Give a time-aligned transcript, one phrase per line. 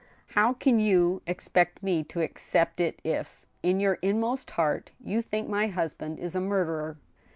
[0.39, 5.47] "How can you expect me to accept it if, in your inmost heart, you think
[5.47, 6.97] my husband is a murderer